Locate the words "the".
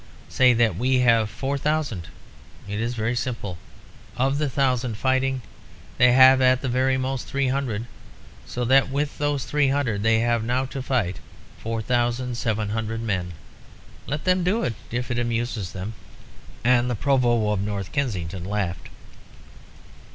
4.39-4.49, 6.61-6.67, 16.89-16.95